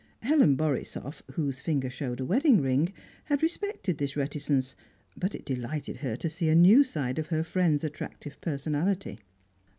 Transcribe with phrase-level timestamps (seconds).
[0.23, 2.91] Helen Borisoff, whose finger showed a wedding ring,
[3.25, 4.75] had respected this reticence,
[5.15, 9.19] but it delighted her to see a new side of her friend's attractive personality.